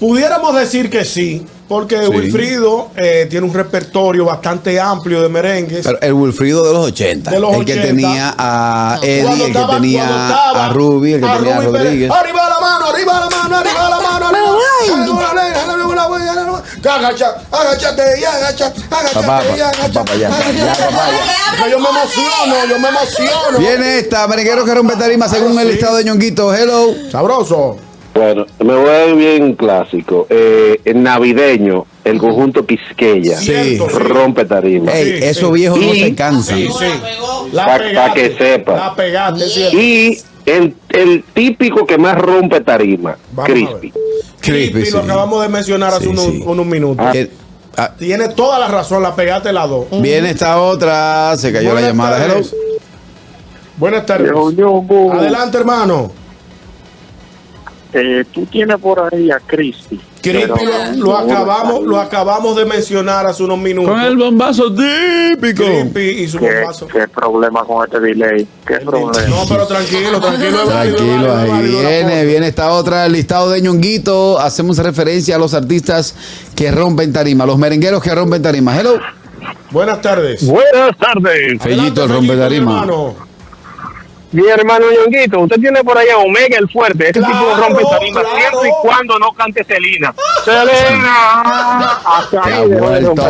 Pudiéramos 0.00 0.54
decir 0.54 0.90
que 0.90 1.04
sí, 1.04 1.44
porque 1.68 1.98
Sí. 2.00 2.08
Wilfrido 2.08 2.90
eh, 2.96 3.26
tiene 3.28 3.46
un 3.46 3.52
repertorio 3.54 4.24
bastante 4.24 4.80
amplio 4.80 5.22
de 5.22 5.28
merengues. 5.28 5.84
Pero 5.84 6.00
el 6.00 6.12
Wilfrido 6.14 6.66
de 6.66 6.72
los 6.72 6.86
80. 6.86 7.30
De 7.30 7.38
los 7.40 7.54
el 7.54 7.64
que 7.64 7.72
80. 7.72 7.86
tenía 7.88 8.34
a 8.38 8.98
Eddie, 9.02 9.22
Cuando 9.24 9.44
el 9.46 9.52
que 9.52 9.74
tenía 9.74 10.28
a 10.66 10.68
Ruby, 10.70 11.12
el 11.14 11.20
que 11.20 11.26
a 11.26 11.36
tenía 11.36 11.56
a. 11.56 11.60
Rodríguez. 11.62 12.10
Arriba 12.10 12.48
la 12.48 12.60
mano, 12.60 12.86
arriba 12.86 13.20
la 13.20 13.36
mano, 13.36 13.56
arriba 13.58 13.88
la 13.90 14.00
mano, 14.00 14.26
arriba. 14.26 14.48
Agacha, 16.88 17.36
agáchate 17.52 18.02
y 18.20 18.24
agacha, 18.24 18.72
Papá, 19.14 19.38
agáchate 19.40 20.16
y 20.16 20.20
Yo 21.70 21.78
me 21.78 21.88
emociono, 21.88 22.66
yo 22.68 22.78
me 22.78 22.88
emociono. 22.88 23.58
Viene 23.58 23.98
esta, 23.98 24.26
merenguero 24.26 24.64
que 24.64 24.74
rompe 24.74 24.96
tarima 24.96 25.28
según 25.28 25.58
el 25.58 25.66
Sí. 25.66 25.72
listado 25.72 25.96
de 25.96 26.04
ñonguito. 26.04 26.54
Hello. 26.54 26.94
Sabroso. 27.10 27.76
Bueno, 28.18 28.46
me 28.64 28.74
voy 28.74 28.88
a 28.90 29.06
ir 29.06 29.14
bien 29.14 29.54
clásico. 29.54 30.26
Eh, 30.28 30.80
el 30.84 31.02
navideño, 31.02 31.86
el 32.04 32.18
conjunto 32.18 32.66
Quisqueya, 32.66 33.38
sí. 33.38 33.78
rompe 33.78 34.44
tarima. 34.44 34.90
Ey, 34.92 35.18
Sí, 35.20 35.24
esos 35.24 35.48
sí. 35.50 35.54
viejos 35.54 35.78
no 35.80 35.94
Y- 35.94 36.00
se 36.00 36.14
cansan. 36.16 36.58
Sí, 36.58 36.68
sí. 36.78 36.86
La 37.52 37.66
Pa- 37.66 38.14
que 38.14 38.36
sepa. 38.36 38.76
La 38.76 38.94
pegaste. 38.96 39.44
Y 39.76 40.18
el, 40.46 40.74
el 40.88 41.22
típico 41.32 41.86
que 41.86 41.96
más 41.96 42.18
rompe 42.18 42.60
tarima, 42.60 43.16
Vamos 43.32 43.52
Crispy. 43.52 43.92
Creepy, 44.40 44.90
lo 44.90 44.98
acabamos 45.00 45.42
de 45.42 45.48
mencionar 45.48 45.94
hace 45.94 46.04
Sí, 46.12 46.42
unos, 46.44 46.66
minutos. 46.66 47.06
Que- 47.12 47.30
ah, 47.76 47.92
Tiene 47.98 48.28
toda 48.30 48.58
la 48.58 48.66
razón, 48.68 49.02
la 49.02 49.14
pegaste 49.14 49.52
las 49.52 49.68
dos. 49.68 49.86
viene 50.02 50.30
esta 50.30 50.60
otra, 50.60 51.36
se 51.36 51.52
cayó 51.52 51.68
la 51.68 51.72
Buenas 51.74 51.90
llamada. 51.90 52.16
Hello. 52.24 52.34
tardes. 52.34 52.56
Buenas 53.76 54.06
tardes. 54.06 54.30
Yo, 54.32 54.50
yo, 54.50 54.72
bu- 54.82 55.12
Adelante, 55.12 55.56
hermano. 55.58 56.10
Eh, 57.92 58.24
tú 58.32 58.46
tienes 58.46 58.76
por 58.78 59.12
ahí 59.12 59.30
a 59.30 59.38
Crispy. 59.40 60.00
Creepy 60.20 60.52
pero- 60.52 60.96
lo, 60.96 61.04
lo 61.06 61.16
acabamos, 61.16 61.82
lo 61.84 61.98
acabamos 62.00 62.56
de 62.56 62.64
mencionar 62.64 63.24
hace 63.26 63.44
unos 63.44 63.58
minutos. 63.58 63.90
Con 63.92 64.00
el 64.00 64.16
bombazo 64.16 64.64
típico. 64.74 65.64
Creepy 65.64 66.00
y 66.22 66.28
su 66.28 66.38
¿Qué, 66.38 66.56
bombazo. 66.56 66.86
qué 66.88 67.06
problema 67.08 67.64
con 67.64 67.84
este 67.86 68.00
delay? 68.00 68.46
¿Qué 68.66 68.78
problema? 68.80 69.12
No, 69.28 69.44
pero 69.48 69.66
tranquilo, 69.66 70.20
tranquilo. 70.20 70.64
Tranquilo, 70.66 71.36
ahí 71.36 71.48
válido 71.50 71.80
viene, 71.80 72.24
viene 72.24 72.48
esta 72.48 72.72
otra, 72.72 73.06
el 73.06 73.12
listado 73.12 73.50
de 73.50 73.62
ñonguito. 73.62 74.38
Hacemos 74.40 74.78
referencia 74.78 75.36
a 75.36 75.38
los 75.38 75.54
artistas 75.54 76.14
que 76.56 76.70
rompen 76.72 77.12
tarima, 77.12 77.46
los 77.46 77.56
merengueros 77.58 78.02
que 78.02 78.12
rompen 78.14 78.42
tarima. 78.42 78.76
Hello. 78.78 78.98
Buenas 79.70 80.00
tardes. 80.02 80.44
Buenas 80.46 80.96
tardes. 80.98 81.62
Fellito, 81.62 82.04
el 82.04 82.10
rompe 82.10 82.36
tarima. 82.36 82.80
hermano. 82.82 83.27
Mi 84.30 84.46
hermano 84.46 84.84
Ñonguito, 84.90 85.40
usted 85.40 85.58
tiene 85.58 85.82
por 85.82 85.96
allá 85.96 86.18
Omega 86.18 86.58
el 86.58 86.68
fuerte. 86.68 87.08
Ese 87.10 87.18
Claro, 87.20 87.32
tipo 87.34 87.54
rompe 87.56 87.82
tarima 87.90 88.20
claro. 88.20 88.36
siempre 88.36 88.68
y 88.68 88.72
cuando 88.82 89.18
no 89.18 89.32
cante 89.32 89.64
Selena. 89.64 90.14
Selena. 90.44 91.98
Hasta 92.04 92.42
Te 92.42 92.52
ha 92.54 92.60
vuelto. 92.60 93.14
Y 93.14 93.18
si, 93.22 93.26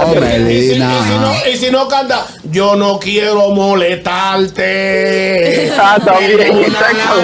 y 0.53 0.73
si 0.73 0.81
Melina. 0.81 1.21
no, 1.21 1.33
y 1.53 1.57
si 1.57 1.71
no 1.71 1.87
canta, 1.87 2.27
yo 2.51 2.75
no 2.77 2.99
quiero 2.99 3.51
molestarte. 3.51 5.73
Ah, 5.81 5.97
también, 6.05 6.65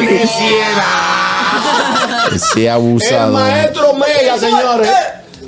quisiera. 0.00 0.85
Sí, 2.52 2.62
El 2.62 2.69
abusado. 2.73 3.33
maestro 3.33 3.95
Mega, 3.95 4.38
señores. 4.38 4.88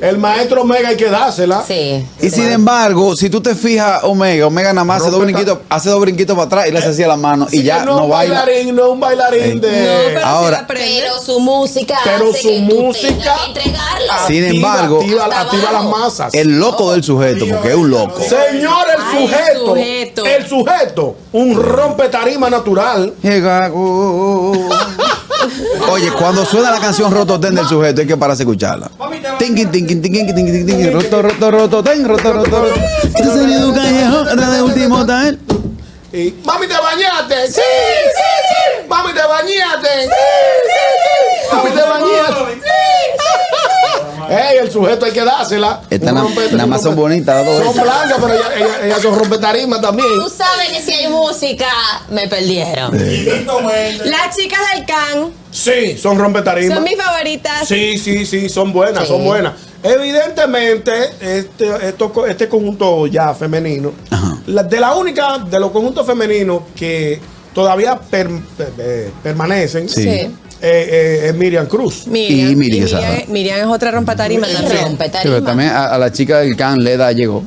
El 0.00 0.18
maestro 0.18 0.62
Omega 0.62 0.90
hay 0.90 0.96
que 0.96 1.06
dársela. 1.10 1.62
Sí. 1.66 2.06
Y 2.20 2.30
sin 2.30 2.48
embargo, 2.52 3.16
si 3.16 3.30
tú 3.30 3.40
te 3.40 3.54
fijas, 3.54 4.04
Omega, 4.04 4.46
Omega 4.46 4.72
nada 4.72 4.84
más 4.84 5.00
hace 5.02 5.10
dos 5.10 5.20
brinquitos, 5.22 5.58
hace 5.68 5.88
dos 5.90 6.00
brinquitos 6.00 6.34
para 6.36 6.46
atrás 6.46 6.68
y 6.68 6.72
le 6.72 6.78
hace 6.78 6.88
así 6.88 7.02
a 7.02 7.08
la 7.08 7.16
mano 7.16 7.46
y 7.50 7.62
ya 7.62 7.84
no, 7.84 7.96
es 7.96 8.02
un 8.04 8.10
baila. 8.10 8.34
bailarín, 8.44 8.74
no 8.76 8.84
es 8.86 8.88
un 8.92 9.00
bailarín 9.00 9.60
de. 9.60 9.68
No, 9.70 9.98
pero 10.14 10.26
Ahora-. 10.26 10.66
Pero 10.66 11.20
su 11.22 11.40
música 11.40 11.98
Pero 12.04 12.30
hace 12.30 12.42
su 12.42 12.48
que 12.48 12.58
música- 12.60 13.36
entregarla. 13.46 14.26
Sin 14.26 14.44
embargo- 14.44 15.00
activa, 15.00 15.28
las 15.72 15.84
masas. 15.84 16.34
El 16.34 16.58
loco 16.58 16.92
del 16.92 17.02
sujeto, 17.02 17.46
porque 17.48 17.68
es 17.70 17.74
un 17.76 17.90
loco. 17.90 18.20
Señor, 18.20 18.84
el 18.94 19.02
Ay, 19.02 19.26
sujeto, 19.28 19.66
sujeto. 19.66 20.24
El 20.26 20.46
sujeto. 20.48 21.16
Un 21.32 21.54
rompe 21.62 22.08
tarima 22.08 22.50
natural. 22.50 23.14
Llega. 23.22 23.70
Oye, 25.90 26.10
cuando 26.12 26.44
suena 26.44 26.70
la 26.70 26.80
canción 26.80 27.12
Roto 27.12 27.38
Ten 27.38 27.54
del 27.54 27.66
sujeto, 27.68 28.00
hay 28.00 28.06
que 28.06 28.16
pararse 28.16 28.42
a 28.42 28.44
escucharla. 28.44 28.90
Tinkin, 29.38 29.70
tinkin, 29.70 30.02
tinkin, 30.02 30.26
tinkin, 30.26 30.34
tinkin, 30.34 30.66
tinkin, 30.66 30.92
roto, 30.92 31.22
roto, 31.22 31.50
roto, 31.50 31.82
ten, 31.82 32.04
roto, 32.04 32.32
roto. 32.32 32.64
Este 33.02 33.24
sonido 33.24 33.74
callejón, 33.74 34.28
atrás 34.28 34.52
de 34.52 34.62
último 34.62 35.04
tan. 35.06 35.38
Y, 36.12 36.34
Mami, 36.44 36.66
¿te 36.66 36.74
bañaste? 36.74 37.46
Sí, 37.48 37.52
sí, 37.60 38.30
sí. 38.48 38.86
Mami, 38.88 39.12
¿te 39.12 39.26
bañaste? 39.26 40.02
Sí, 40.02 40.08
sí, 40.66 40.80
sí. 41.04 41.54
Mami, 41.54 41.70
¿te 41.70 41.82
bañaste? 41.82 42.65
Ey, 44.28 44.58
el 44.58 44.70
sujeto 44.70 45.04
hay 45.06 45.12
que 45.12 45.24
dársela. 45.24 45.82
Estas 45.90 46.12
na- 46.12 46.24
nada 46.52 46.66
más 46.66 46.82
son 46.82 46.96
bonitas 46.96 47.36
las 47.36 47.46
dos. 47.46 47.64
Son 47.74 47.84
blancas, 47.84 48.14
pero 48.20 48.32
ellas, 48.34 48.50
ellas- 48.56 48.78
ellas 48.84 49.00
son 49.02 49.18
rompetarima 49.18 49.80
también. 49.80 50.08
Tú 50.08 50.28
sabes 50.28 50.68
que 50.70 50.82
si 50.82 50.92
hay 50.92 51.08
música, 51.08 51.66
me 52.10 52.28
perdieron. 52.28 52.92
Las 52.96 54.36
chicas 54.36 54.60
del 54.74 54.84
can 54.86 55.32
Sí, 55.50 55.96
son 55.98 56.18
rompetarima. 56.18 56.74
son 56.74 56.84
mis 56.84 56.96
favoritas. 56.96 57.66
Sí, 57.66 57.98
sí, 57.98 58.26
sí, 58.26 58.48
son 58.48 58.72
buenas, 58.72 59.04
Sí. 59.04 59.08
son 59.08 59.24
buenas. 59.24 59.54
Evidentemente, 59.82 60.92
este, 61.20 61.88
esto- 61.88 62.26
este 62.26 62.48
conjunto 62.48 63.06
ya 63.06 63.34
femenino, 63.34 63.92
Ajá. 64.10 64.38
la- 64.46 64.62
de 64.62 64.80
la 64.80 64.94
única 64.94 65.38
de 65.38 65.60
los 65.60 65.70
conjuntos 65.70 66.06
femeninos 66.06 66.62
que 66.74 67.20
todavía 67.54 67.98
per- 67.98 68.28
per- 68.56 68.72
eh, 68.78 69.10
permanecen, 69.22 69.88
Sí. 69.88 70.30
Eh, 70.62 70.88
eh, 70.90 71.28
es 71.28 71.34
Miriam 71.34 71.66
Cruz. 71.66 72.06
Miriam, 72.06 72.50
Y 72.52 72.56
Miriam 72.56 72.78
y 72.78 72.80
Quesada. 72.86 73.08
Miriam, 73.10 73.30
Miriam 73.32 73.58
es 73.60 73.66
otra 73.66 73.90
rompatarima 73.90 74.48
Y 74.48 74.52
también. 74.54 74.82
rompe 74.82 75.04
Sí, 75.04 75.10
pero 75.22 75.34
tarima. 75.34 75.46
también 75.50 75.70
a, 75.70 75.86
a 75.86 75.98
la 75.98 76.10
chica 76.12 76.38
del 76.40 76.56
can, 76.56 76.78
Leda 76.82 77.12
llegó. 77.12 77.44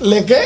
¿Le 0.00 0.24
qué? 0.24 0.38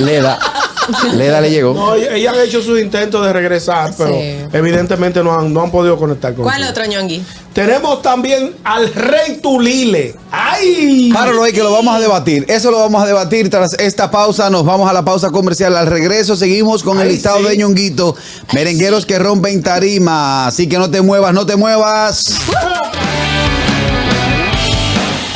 Leda. 0.00 0.38
Leda 1.14 1.40
le 1.40 1.50
llegó. 1.50 1.74
No, 1.74 1.94
ella 1.94 2.30
han 2.30 2.40
hecho 2.40 2.62
sus 2.62 2.80
intentos 2.80 3.24
de 3.24 3.32
regresar, 3.32 3.92
pero 3.96 4.10
Sí. 4.10 4.38
evidentemente 4.52 5.22
no 5.22 5.32
han, 5.38 5.52
no 5.52 5.62
han 5.62 5.70
podido 5.70 5.98
conectar 5.98 6.34
con 6.34 6.44
¿Cuál 6.44 6.64
otro 6.64 6.84
ñongui? 6.86 7.22
Tenemos 7.52 8.00
también 8.02 8.54
al 8.62 8.92
Rey 8.94 9.38
Tulile. 9.42 10.14
¡Ay! 10.30 11.10
Páralo 11.12 11.42
ahí 11.42 11.52
que 11.52 11.62
lo 11.62 11.72
vamos 11.72 11.94
a 11.94 11.98
debatir. 11.98 12.44
Eso 12.48 12.70
lo 12.70 12.78
vamos 12.78 13.02
a 13.02 13.06
debatir 13.06 13.50
tras 13.50 13.74
esta 13.74 14.10
pausa. 14.10 14.48
Nos 14.50 14.64
vamos 14.64 14.88
a 14.88 14.92
la 14.92 15.04
pausa 15.04 15.30
comercial. 15.30 15.76
Al 15.76 15.88
regreso 15.88 16.36
seguimos 16.36 16.84
con 16.84 17.00
el 17.00 17.08
listado 17.08 17.38
sí. 17.38 17.44
de 17.46 17.56
ñonguito. 17.56 18.14
Merengueros 18.54 19.04
que 19.04 19.18
rompen 19.18 19.62
tarima. 19.62 20.46
Así 20.46 20.68
que 20.68 20.78
no 20.78 20.90
te 20.90 21.00
muevas, 21.02 21.34
no 21.34 21.44
te 21.44 21.56
muevas. 21.56 22.36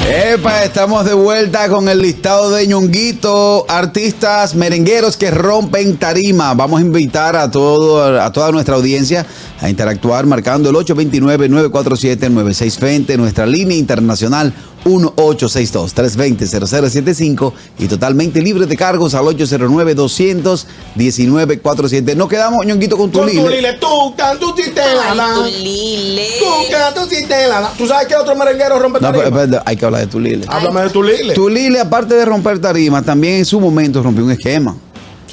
Epa, 0.07 0.65
estamos 0.65 1.07
de 1.07 1.15
vuelta 1.15 1.67
con 1.71 1.89
el 1.89 2.03
listado 2.03 2.51
de 2.51 2.67
ñonguito, 2.67 3.65
artistas 3.71 4.55
merengueros 4.55 5.17
que 5.17 5.31
rompen 5.31 5.97
tarima. 5.97 6.53
Vamos 6.53 6.83
a 6.83 6.85
invitar 6.85 7.37
a 7.37 7.51
todo, 7.51 8.21
a 8.21 8.31
toda 8.31 8.53
nuestra 8.53 8.75
audiencia 8.75 9.25
a 9.63 9.71
interactuar 9.71 10.27
marcando 10.27 10.69
el 10.69 10.77
829-947-9620, 10.77 13.17
nuestra 13.17 13.47
línea 13.47 13.79
internacional 13.79 14.53
1862-320-0075 14.85 17.53
y 17.79 17.87
totalmente 17.87 18.43
libre 18.43 18.67
de 18.67 18.77
cargos 18.77 19.15
al 19.15 19.25
809-219-47. 19.27 22.17
Nos 22.17 22.29
quedamos 22.29 22.65
ñonguito 22.67 22.97
con 22.97 23.11
tu 23.11 23.19
Con 23.21 23.29
lile. 23.29 23.43
Tulile, 23.43 23.73
tú, 23.75 24.15
can, 24.17 24.39
tú, 24.39 24.53
sí 24.57 24.71
te 24.75 24.81
la 24.95 25.35
tu 25.35 25.45
lile. 25.45 26.27
Tú, 26.39 26.47
can, 26.71 26.95
tú, 26.95 27.01
sí 27.09 27.25
te 27.27 27.47
la. 27.49 27.71
¿Tú 27.77 27.87
sabes 27.87 28.07
qué 28.09 28.17
otro 28.17 28.35
merenguero 28.37 28.79
rompe 28.79 29.01
No, 29.01 29.09
tarima? 29.13 29.25
pero- 29.25 29.37
pero 29.51 29.63
hay 29.65 29.77
que 29.77 29.85
hablar 29.85 30.01
de 30.03 30.07
tu 30.07 30.21
lile. 30.21 30.45
Háblame 30.49 30.83
de 30.83 30.91
Tulile. 30.91 31.35
Tulile, 31.35 31.81
aparte 31.81 32.15
de 32.15 32.25
romper 32.25 32.59
tarima, 32.61 33.03
también 33.03 33.35
en 33.39 33.45
su 33.45 33.61
momento 33.61 34.03
rompió 34.03 34.25
un 34.25 34.31
esquema. 34.33 34.77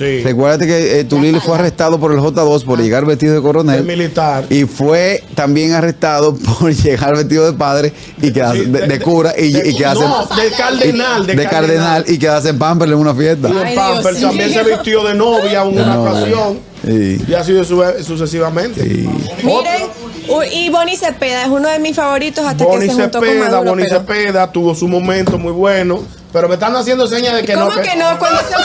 Sí. 0.02 0.24
Recuérdate 0.24 0.66
que 0.68 1.00
eh, 1.00 1.04
Tulile 1.04 1.40
fue 1.40 1.56
arrestado 1.56 2.00
por 2.00 2.12
el 2.12 2.18
J2 2.20 2.64
por 2.66 2.80
llegar 2.82 3.06
vestido 3.06 3.34
de 3.34 3.38
El 3.38 3.44
coronel. 3.44 3.84
militar. 3.84 4.46
Y 4.50 4.66
fue 4.66 5.24
también 5.36 5.74
arrestado 5.74 6.36
por 6.60 6.74
llegar 6.74 7.16
vestido 7.16 7.46
de 7.52 7.58
padre 7.58 7.94
y 8.22 8.32
quedarse 8.32 8.64
Sí, 8.66 8.70
de, 8.72 8.88
de 8.88 9.00
cura 9.00 9.34
y, 9.38 9.52
de- 9.52 9.70
y 9.70 9.76
quedarse 9.78 10.02
No, 10.04 10.26
de 10.26 10.50
cardenal. 10.58 11.26
De, 11.28 11.36
de 11.36 11.46
cardenal 11.48 12.04
y 12.08 12.18
quedarse 12.18 12.50
en 12.50 12.58
pamper 12.60 12.90
en 12.90 12.96
una 12.96 13.14
fiesta. 13.14 13.48
Y 13.50 13.52
mío. 13.52 14.02
también 14.22 14.52
se 14.52 14.64
vistió 14.64 15.04
de 15.04 15.14
novia 15.14 15.62
en 15.64 15.76
De 15.76 15.82
una 15.84 15.96
novia. 15.96 16.12
ocasión. 16.12 16.60
Sí. 16.86 17.22
Y 17.28 17.34
así 17.36 17.54
su- 17.64 17.84
sucesivamente. 18.04 18.82
Sí. 18.84 19.08
Miren, 19.44 19.84
y 20.52 20.70
Bonnie 20.70 20.98
Cepeda 20.98 21.44
es 21.44 21.50
uno 21.50 21.70
de 21.70 21.78
mis 21.80 21.96
favoritos 21.96 22.44
hasta 22.46 22.64
Bonnie 22.64 22.88
que 22.88 22.96
se 22.96 23.02
juntó 23.02 23.20
con 23.20 23.28
Cepeda, 23.28 23.50
Maduro. 23.52 23.70
Bonnie 23.70 23.86
pero- 23.88 24.00
Cepeda 24.02 24.52
tuvo 24.52 24.74
su 24.74 24.88
momento 24.88 25.38
muy 25.38 25.52
bueno. 25.52 26.02
Pero 26.34 26.48
me 26.48 26.54
están 26.54 26.74
haciendo 26.78 27.06
señas 27.08 27.36
de 27.36 27.44
que 27.44 27.54
¿Cómo 27.54 27.66
no. 27.70 27.82
que 27.82 27.94
no? 27.98 28.18
Cuando 28.18 28.40
se 28.40 28.56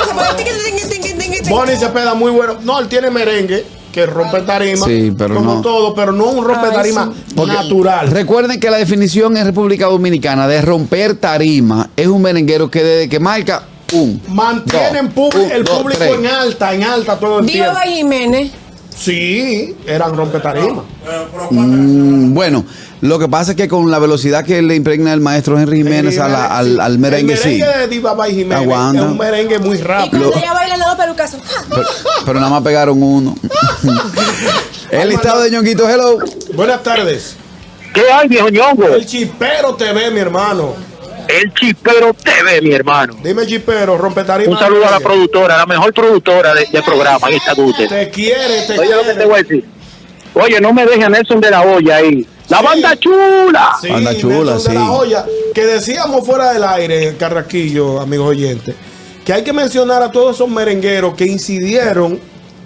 Bonnie 1.48 1.76
Cepeda 1.76 2.14
muy 2.14 2.30
bueno. 2.32 2.54
No, 2.62 2.78
él 2.80 2.88
tiene 2.88 3.10
merengue 3.10 3.64
que 3.92 4.04
rompe 4.06 4.40
tarima. 4.42 4.86
Sí, 4.86 5.12
pero 5.16 5.34
como 5.36 5.54
no. 5.56 5.60
todo, 5.62 5.94
pero 5.94 6.12
no 6.12 6.26
un 6.26 6.44
rompe 6.44 6.68
tarima 6.70 7.10
Porque 7.34 7.52
natural. 7.54 8.10
Recuerden 8.10 8.60
que 8.60 8.70
la 8.70 8.76
definición 8.76 9.36
en 9.36 9.46
República 9.46 9.86
Dominicana 9.86 10.46
de 10.46 10.60
romper 10.62 11.14
tarima 11.16 11.88
es 11.96 12.06
un 12.06 12.20
merenguero 12.22 12.70
que 12.70 12.82
desde 12.82 13.08
que 13.08 13.18
marca 13.20 13.62
un 13.92 14.20
Mantienen 14.28 15.06
dos, 15.06 15.14
pub- 15.32 15.34
un, 15.34 15.50
el 15.50 15.64
dos, 15.64 15.78
público 15.78 16.00
tres. 16.04 16.18
en 16.18 16.26
alta, 16.26 16.74
en 16.74 16.82
alta 16.82 17.18
todo 17.18 17.38
el 17.38 17.46
tiempo. 17.46 17.70
Diva 17.70 17.82
Jiménez. 17.82 18.50
Sí, 18.98 19.76
eran 19.86 20.16
rompe 20.16 20.40
tarima. 20.40 20.82
Mm, 21.50 22.32
bueno, 22.34 22.64
lo 23.02 23.18
que 23.18 23.28
pasa 23.28 23.50
es 23.52 23.56
que 23.56 23.68
con 23.68 23.90
la 23.90 23.98
velocidad 23.98 24.44
que 24.44 24.62
le 24.62 24.74
impregna 24.74 25.12
el 25.12 25.20
maestro 25.20 25.58
Henry 25.58 25.78
Jiménez 25.78 26.18
a 26.18 26.28
la- 26.28 26.46
al, 26.46 26.80
al 26.80 26.98
merengue, 26.98 27.34
el 27.34 27.38
sí. 27.38 27.58
de 27.60 27.88
Diva 27.88 28.14
Bay 28.14 28.34
Jiménez 28.34 28.56
Aguanta. 28.62 29.02
es 29.04 29.06
un 29.10 29.18
merengue 29.18 29.58
muy 29.58 29.76
Y 29.76 29.82
rápido. 29.82 30.30
cuando 30.30 30.38
ella 30.38 30.52
baila, 30.54 30.76
le 30.78 30.84
dos 30.84 30.94
pelucazos. 30.96 31.40
Pero, 31.68 31.82
pero 32.24 32.40
nada 32.40 32.50
más 32.52 32.62
pegaron 32.62 33.02
uno. 33.02 33.36
el 34.90 35.08
listado 35.10 35.42
de 35.42 35.50
ñonguito, 35.50 35.88
hello. 35.88 36.18
Buenas 36.54 36.82
tardes. 36.82 37.36
¿Qué 37.92 38.02
hay, 38.12 38.28
viejo 38.28 38.48
ñongo? 38.48 38.88
El 38.88 39.06
Chipero 39.06 39.74
TV, 39.74 40.10
mi 40.10 40.20
hermano. 40.20 40.74
El 41.28 41.52
Chispero 41.54 42.14
TV, 42.14 42.60
mi 42.62 42.72
hermano. 42.72 43.16
Dime, 43.22 43.46
Chipero, 43.46 43.96
rompe 43.98 44.24
tarima. 44.24 44.52
Un 44.52 44.58
saludo 44.58 44.86
a 44.86 44.90
la 44.92 45.00
productora, 45.00 45.56
la 45.56 45.66
mejor 45.66 45.92
productora 45.92 46.54
de- 46.54 46.66
del 46.72 46.82
programa. 46.82 47.26
Ahí 47.26 47.36
está. 47.36 47.54
Te 47.54 48.10
quiere, 48.10 48.62
te 48.66 48.78
Oye 48.78 48.90
lo 48.94 49.00
que 49.02 49.06
te 49.08 49.12
quiere. 49.14 49.26
voy 49.26 49.34
a 49.38 49.42
decir. 49.42 49.64
Oye, 50.34 50.60
no 50.60 50.72
me 50.72 50.84
dejes 50.86 51.04
a 51.04 51.08
Nelson 51.08 51.40
de 51.40 51.50
la 51.50 51.62
olla 51.62 51.96
ahí. 51.96 52.26
La 52.48 52.58
Sí. 52.58 52.64
banda 52.64 52.96
chula. 52.96 53.70
Sí, 53.80 53.88
Banda 53.88 54.16
chula, 54.16 54.34
Nelson 54.52 54.58
de 54.58 54.70
sí. 54.70 54.74
la 54.74 54.90
olla. 54.92 55.26
Que 55.54 55.66
decíamos 55.66 56.24
fuera 56.26 56.52
del 56.52 56.62
aire, 56.62 57.16
Carraquillo, 57.18 58.00
amigos 58.00 58.28
oyentes, 58.30 58.74
que 59.24 59.32
hay 59.32 59.42
que 59.42 59.52
mencionar 59.52 60.02
a 60.02 60.12
todos 60.12 60.36
esos 60.36 60.48
merengueros 60.48 61.14
que 61.14 61.26
incidieron 61.26 62.20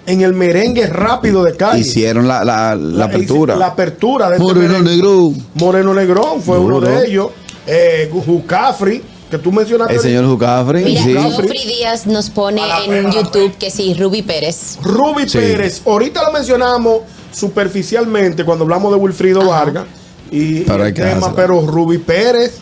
en 0.05 0.21
el 0.21 0.33
merengue 0.33 0.85
rápido 0.87 1.43
de 1.43 1.55
calle. 1.55 1.79
Hicieron 1.79 2.27
la, 2.27 2.43
la, 2.43 2.75
la 2.75 3.05
apertura. 3.05 3.55
La 3.55 3.67
apertura 3.67 4.27
de 4.29 4.33
este 4.35 4.43
Moreno 4.43 4.67
merengue. 4.69 4.91
Negro. 4.91 5.31
Moreno 5.55 5.93
Negrón 5.93 6.41
fue 6.41 6.59
uno 6.59 6.79
de 6.81 7.07
ellos. 7.07 7.29
Eh, 7.67 8.09
Jucafri, 8.25 9.03
que 9.29 9.37
tú 9.37 9.51
mencionaste. 9.51 9.93
El 9.95 9.99
señor 9.99 10.25
Jucafri. 10.25 10.83
Mira, 10.83 11.03
sí. 11.03 11.13
Geoffrey 11.13 11.65
Díaz 11.65 12.05
nos 12.07 12.29
pone 12.29 12.61
en 12.87 13.11
YouTube 13.11 13.55
que 13.57 13.69
sí, 13.69 13.93
Ruby 13.93 14.21
Pérez. 14.23 14.77
Ruby 14.81 15.27
Sí. 15.29 15.37
Pérez. 15.37 15.81
Ahorita 15.85 16.23
lo 16.23 16.31
mencionamos 16.31 17.01
superficialmente 17.31 18.43
cuando 18.43 18.63
hablamos 18.63 18.91
de 18.91 18.97
Wilfrido 18.97 19.45
Vargas. 19.47 19.85
Y, 20.31 20.61
Pero 20.61 20.85
el 20.85 20.93
tema, 20.93 21.09
dársela. 21.09 21.33
pero 21.35 21.61
Ruby 21.67 21.97
Pérez, 21.99 22.59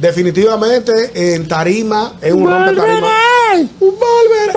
definitivamente 0.00 1.34
en 1.34 1.46
tarima, 1.48 2.14
es 2.20 2.32
un 2.32 2.46
rompe 2.46 2.74
tarima. 2.74 3.08
Un 3.54 3.68
Volver. 3.80 4.50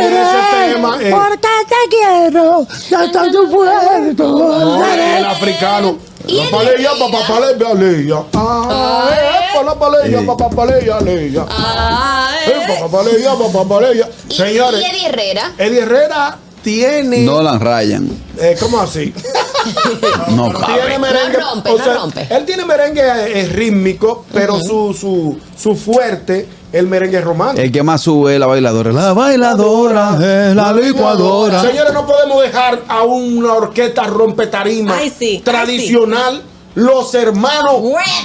Ese 0.00 0.74
tema. 0.74 0.98
eh, 1.02 1.12
te 1.40 1.88
quiero, 1.90 2.66
ya 2.90 3.04
está 3.04 3.30
tu 3.32 3.50
puerto. 3.50 4.84
el 5.18 5.24
africano. 5.24 5.96
Papá, 6.50 6.64
eh, 6.64 6.74
Sí. 6.78 6.84
papá, 6.98 7.18
paleya, 7.28 8.22
Eh, 13.96 14.04
Señores, 14.28 14.80
y 14.80 14.84
Eddie 14.84 15.06
Herrera. 15.08 15.52
Eddie 15.58 15.80
Herrera 15.80 16.38
tiene. 16.62 17.18
No 17.20 17.42
la 17.42 17.58
rayan. 17.58 18.08
eh, 18.40 18.56
¿Cómo 18.58 18.80
así? 18.80 19.12
No 20.30 20.50
tiene 20.52 20.66
cabe. 20.66 20.98
merengue. 20.98 21.38
No 21.38 21.50
rompe, 21.50 21.70
o 21.70 21.78
no 21.78 21.84
sea, 21.84 21.94
rompe. 21.94 22.26
Él 22.30 22.44
tiene 22.44 22.66
merengue 22.66 23.02
eh, 23.40 23.46
rítmico, 23.48 24.26
pero 24.32 24.58
su, 24.60 24.92
su, 24.92 25.38
su 25.56 25.74
fuerte, 25.74 26.46
el 26.70 26.86
merengue 26.86 27.20
romántico. 27.22 27.62
El 27.62 27.72
que 27.72 27.82
más 27.82 28.02
sube 28.02 28.34
es 28.34 28.40
la 28.40 28.46
bailadora. 28.46 28.92
La 28.92 29.14
bailadora 29.14 30.18
es 30.20 30.54
la 30.54 30.72
licuadora. 30.74 31.62
Señores, 31.62 31.94
no 31.94 32.06
podemos 32.06 32.42
dejar 32.42 32.82
a 32.88 33.02
una 33.04 33.54
orquesta 33.54 34.04
rompetarima 34.04 34.98
Ay, 34.98 35.08
sí, 35.16 35.36
ay, 35.36 35.40
tradicional 35.40 36.42
los 36.74 37.14
hermanos 37.14 37.80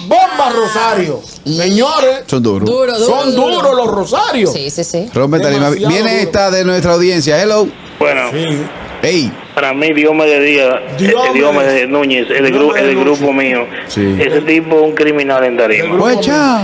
Bomba 0.08 0.50
Rosario. 0.54 1.22
Señores, 1.46 2.24
Son 2.28 2.42
duros. 2.44 2.70
Duro, 2.70 2.98
duro. 2.98 3.06
son 3.06 3.36
duro. 3.36 3.56
duros 3.56 3.76
los 3.76 3.88
Rosarios. 3.88 4.54
Sí, 4.54 4.70
sí, 4.70 4.84
sí. 4.84 5.10
Viene 5.14 6.00
duro. 6.00 6.08
esta 6.08 6.52
de 6.52 6.66
nuestra 6.66 6.94
audiencia. 6.94 7.42
Hello. 7.42 7.68
Bueno, 8.00 8.30
Sí. 8.32 8.46
Hey. 9.02 9.32
para 9.56 9.74
mí 9.74 9.94
Diomedes 9.94 10.44
Díaz, 10.44 10.76
Diomedes. 10.98 11.30
eh, 11.30 11.34
Diomedes 11.34 11.90
Núñez, 11.90 12.28
el, 12.30 12.54
gru- 12.54 12.76
el 12.78 12.96
grupo 12.98 13.32
mío, 13.34 13.66
Sí. 13.88 14.16
ese 14.20 14.42
tipo 14.42 14.76
es 14.78 14.82
un 14.84 14.92
criminal 14.94 15.44
en 15.46 15.58
tarima. 15.58 15.98
Pues 15.98 16.20
chao. 16.22 16.62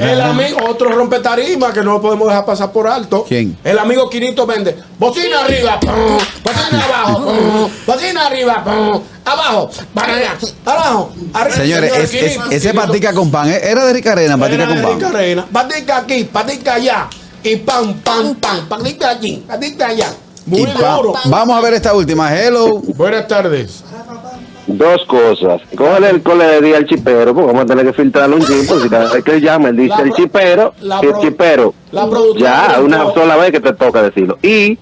El 0.00 0.20
amigo, 0.20 0.58
otro 0.68 0.90
rompetarima 0.90 1.72
que 1.72 1.80
no 1.82 1.92
lo 1.92 2.00
podemos 2.02 2.28
dejar 2.28 2.44
pasar 2.46 2.72
por 2.72 2.88
alto. 2.88 3.24
¿Quién? 3.28 3.56
El 3.64 3.78
amigo 3.78 4.08
Quinito 4.08 4.46
vende. 4.46 4.74
Bocina 4.98 5.44
arriba, 5.44 5.78
pum, 5.80 6.18
bocina 6.44 6.84
abajo, 6.84 7.24
pum, 7.24 7.70
bocina 7.86 8.26
arriba, 8.26 8.64
pum, 8.64 9.02
abajo, 9.24 9.70
para 9.94 10.14
allá, 10.16 10.34
abajo, 10.64 11.12
arriba. 11.34 11.56
Señores, 11.56 11.90
señor 11.92 12.04
es- 12.04 12.14
es- 12.14 12.32
Quinito, 12.32 12.50
ese 12.50 12.74
patica 12.74 13.12
con 13.12 13.30
pan. 13.30 13.50
¿eh? 13.50 13.60
Era 13.62 13.84
de 13.84 13.92
Rica 13.92 14.12
Arena, 14.12 14.36
patica 14.38 14.62
Era 14.62 14.66
con 14.66 14.76
de 14.76 14.82
pan. 14.82 14.94
Rica 14.96 15.08
Arena. 15.18 15.46
Patica 15.52 15.96
aquí, 15.98 16.24
patica 16.24 16.74
allá. 16.74 17.08
Y 17.42 17.56
pam, 17.56 17.94
pam, 18.00 18.34
pam. 18.34 18.66
Patica 18.68 19.10
aquí, 19.10 19.42
patica 19.48 19.86
allá. 19.88 20.08
Muy 20.50 20.62
Y 20.62 20.66
pa-. 20.66 21.00
Vamos 21.26 21.56
a 21.56 21.60
ver 21.60 21.74
esta 21.74 21.94
última. 21.94 22.34
Hello. 22.36 22.80
Buenas 22.96 23.28
tardes. 23.28 23.84
Dos 24.66 25.04
cosas. 25.06 25.62
Cógele 25.76 26.10
el 26.10 26.22
cole 26.22 26.44
de 26.44 26.60
día 26.60 26.76
al 26.76 26.86
chipero, 26.86 27.34
porque 27.34 27.46
vamos 27.46 27.62
a 27.62 27.66
tener 27.66 27.86
que 27.86 27.92
filtrarlo 27.92 28.36
un 28.36 28.42
porque 28.42 28.82
si 28.82 28.88
cada 28.88 29.12
vez 29.12 29.24
que 29.24 29.32
él 29.36 29.42
llama, 29.42 29.68
él 29.68 29.76
dice 29.76 29.94
La 29.96 30.02
el 30.02 30.12
chipero, 30.12 30.74
la 30.80 31.00
y 31.02 31.06
el 31.06 31.12
pro- 31.12 31.20
chipero. 31.22 31.74
la 31.92 32.08
Ya, 32.36 32.80
una 32.80 33.12
sola 33.12 33.36
vez 33.36 33.50
que 33.52 33.60
te 33.60 33.72
toca 33.72 34.00
decirlo. 34.02 34.38
Y, 34.42 34.78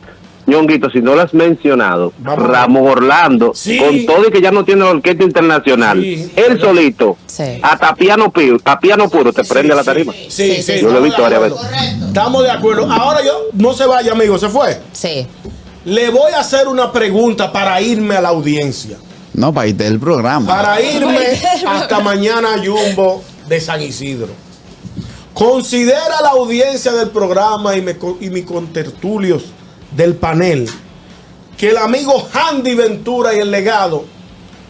ñonguito, 0.46 0.90
si 0.90 1.00
no 1.00 1.14
lo 1.14 1.22
has 1.22 1.32
mencionado, 1.32 2.12
Vamos. 2.18 2.48
Ramos 2.48 2.82
Orlando, 2.90 3.52
Sí. 3.54 3.78
con 3.78 4.04
todo 4.04 4.28
y 4.28 4.30
que 4.30 4.42
ya 4.42 4.50
no 4.50 4.62
tiene 4.64 4.82
la 4.84 4.90
orquesta 4.90 5.24
internacional, 5.24 6.02
Sí. 6.02 6.32
él 6.36 6.60
solito, 6.60 7.16
Sí. 7.26 7.58
hasta 7.62 7.94
piano, 7.94 8.30
puro, 8.30 8.58
a 8.66 8.78
piano 8.78 9.08
puro, 9.08 9.32
te 9.32 9.44
prende 9.44 9.74
la 9.74 9.84
tarima. 9.84 10.12
Sí, 10.12 10.26
Sí, 10.28 10.54
sí, 10.56 10.62
sí, 10.62 10.80
Yo 10.82 10.90
lo 10.90 10.98
he 10.98 10.98
estamos 10.98 11.02
visto 11.04 11.16
de 11.16 11.22
varias 11.38 11.52
acuerdo. 11.52 11.70
veces. 11.70 12.02
Estamos 12.08 12.42
de 12.42 12.50
acuerdo. 12.50 12.92
Ahora 12.92 13.24
yo, 13.24 13.32
no 13.54 13.72
se 13.72 13.86
vaya, 13.86 14.12
amigo, 14.12 14.36
se 14.38 14.48
fue. 14.50 14.78
Sí. 14.92 15.26
Le 15.88 16.10
voy 16.10 16.32
a 16.32 16.40
hacer 16.40 16.68
una 16.68 16.92
pregunta 16.92 17.50
para 17.50 17.80
irme 17.80 18.14
a 18.14 18.20
la 18.20 18.28
audiencia. 18.28 18.98
No, 19.32 19.54
para 19.54 19.68
irte 19.68 19.84
del 19.84 19.98
programa. 19.98 20.46
Para 20.46 20.82
irme 20.82 21.40
hasta 21.66 22.00
mañana 22.00 22.52
a 22.52 22.58
Jumbo 22.58 23.24
de 23.48 23.58
San 23.58 23.80
Isidro. 23.80 24.28
Considera 25.32 26.20
la 26.20 26.28
audiencia 26.30 26.92
del 26.92 27.08
programa 27.08 27.74
y, 27.74 27.80
me, 27.80 27.96
y 28.20 28.28
mis 28.28 28.44
contertulios 28.44 29.44
del 29.96 30.14
panel 30.14 30.68
que 31.56 31.70
el 31.70 31.78
amigo 31.78 32.28
Handy 32.34 32.74
Ventura 32.74 33.34
y 33.34 33.38
el 33.38 33.50
legado 33.50 34.04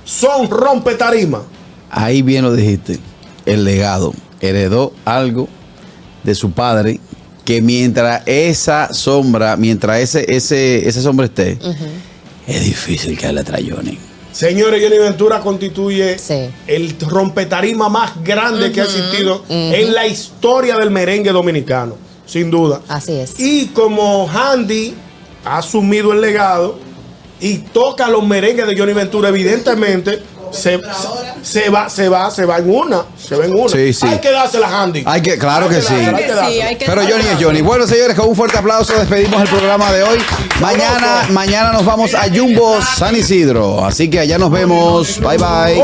son 0.04 0.48
rompe 0.48 0.94
tarima. 0.94 1.42
Ahí 1.90 2.22
bien 2.22 2.44
lo 2.44 2.54
dijiste. 2.54 3.00
El 3.44 3.64
legado 3.64 4.14
heredó 4.40 4.92
algo 5.04 5.48
de 6.22 6.36
su 6.36 6.52
padre 6.52 7.00
que 7.48 7.62
mientras 7.62 8.20
esa 8.26 8.92
sombra, 8.92 9.56
mientras 9.56 10.00
ese, 10.00 10.36
ese, 10.36 10.86
esa 10.86 11.00
sombra 11.00 11.24
esté, 11.24 11.56
es 12.46 12.62
difícil 12.62 13.16
que 13.16 13.32
le 13.32 13.42
trayonen. 13.42 13.96
Señores, 14.30 14.82
Johnny 14.84 14.98
Ventura 14.98 15.40
constituye 15.40 16.18
Sí. 16.18 16.50
el 16.66 16.94
rompetarima 17.00 17.88
más 17.88 18.22
grande 18.22 18.70
que 18.70 18.82
ha 18.82 18.84
existido 18.84 19.46
en 19.48 19.94
la 19.94 20.06
historia 20.06 20.76
del 20.76 20.90
merengue 20.90 21.32
dominicano, 21.32 21.96
sin 22.26 22.50
duda. 22.50 22.82
Así 22.86 23.12
es. 23.12 23.40
Y 23.40 23.68
como 23.68 24.28
Handy 24.28 24.92
ha 25.46 25.56
asumido 25.56 26.12
el 26.12 26.20
legado 26.20 26.78
y 27.40 27.56
toca 27.72 28.10
los 28.10 28.26
merengues 28.26 28.66
de 28.66 28.76
Johnny 28.76 28.92
Ventura, 28.92 29.30
evidentemente 29.30 30.20
se, 30.52 30.80
se 31.42 31.68
va, 31.70 31.88
se 31.88 32.08
va, 32.08 32.30
se 32.30 32.44
va 32.44 32.58
en 32.58 32.70
una, 32.70 33.04
se 33.18 33.36
va 33.36 33.44
en 33.44 33.54
una. 33.54 33.68
Sí, 33.68 33.92
sí. 33.92 34.06
Hay 34.06 34.18
que 34.18 34.30
dársela 34.30 34.66
a 34.68 34.82
Handy. 34.82 35.02
Hay 35.06 35.20
que, 35.22 35.38
claro 35.38 35.68
que 35.68 35.80
sí. 35.80 35.94
dársela, 35.94 36.08
hay 36.08 36.14
Que 36.14 36.22
sí, 36.22 36.34
dársela. 36.34 36.66
hay 36.66 36.76
que 36.76 36.86
Pero 36.86 37.02
Johnny 37.02 37.24
es 37.32 37.42
Johnny. 37.44 37.60
Bueno, 37.60 37.86
señores, 37.86 38.16
con 38.16 38.28
un 38.28 38.36
fuerte 38.36 38.58
aplauso 38.58 38.92
despedimos 38.98 39.40
el 39.42 39.48
programa 39.48 39.92
de 39.92 40.02
hoy. 40.02 40.18
Mañana, 40.60 41.26
mañana 41.30 41.72
nos 41.72 41.84
vamos 41.84 42.14
a 42.14 42.24
Jumbo 42.34 42.78
San 42.96 43.16
Isidro. 43.16 43.84
Así 43.84 44.10
que 44.10 44.20
allá 44.20 44.38
nos 44.38 44.50
vemos. 44.50 45.20
Bye 45.20 45.38
bye. 45.38 45.82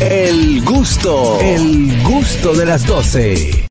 El 0.00 0.62
gusto, 0.64 1.38
el 1.40 2.02
gusto 2.02 2.54
de 2.54 2.66
las 2.66 2.86
12. 2.86 3.64